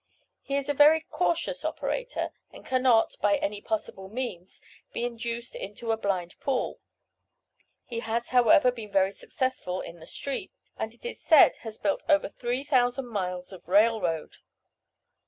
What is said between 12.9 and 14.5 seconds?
miles of railroad.